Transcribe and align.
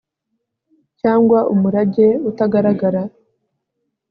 cyangwa 0.99 1.39
umurage 1.53 2.07
utagaragara 2.29 3.01